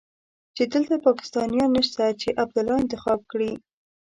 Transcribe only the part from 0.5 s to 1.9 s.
چې دلته پاکستانيان